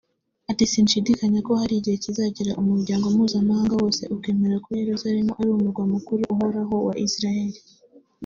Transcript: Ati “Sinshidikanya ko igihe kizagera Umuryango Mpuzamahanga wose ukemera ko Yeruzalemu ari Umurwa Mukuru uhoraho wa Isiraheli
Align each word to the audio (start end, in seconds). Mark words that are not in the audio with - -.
Ati 0.51 0.63
“Sinshidikanya 0.71 1.39
ko 1.47 1.53
igihe 1.77 1.97
kizagera 2.03 2.57
Umuryango 2.61 3.05
Mpuzamahanga 3.13 3.73
wose 3.81 4.01
ukemera 4.15 4.55
ko 4.63 4.69
Yeruzalemu 4.81 5.31
ari 5.39 5.49
Umurwa 5.55 5.83
Mukuru 5.93 6.21
uhoraho 6.33 6.75
wa 6.87 6.93
Isiraheli 7.05 7.59